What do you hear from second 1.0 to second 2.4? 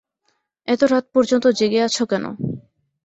পর্যন্ত জেগে আছ কেন?